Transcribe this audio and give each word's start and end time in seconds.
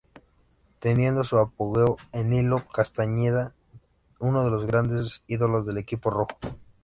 Teniendo 0.79 1.23
su 1.23 1.37
apogeo 1.37 1.95
en 2.11 2.31
Nilo 2.31 2.65
Castañeda, 2.73 3.53
uno 4.17 4.43
de 4.43 4.49
los 4.49 4.65
grandes 4.65 5.21
ídolos 5.27 5.67
del 5.67 5.77
equipo 5.77 6.09
rojo. 6.09 6.31